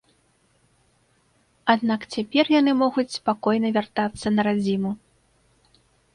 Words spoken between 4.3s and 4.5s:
на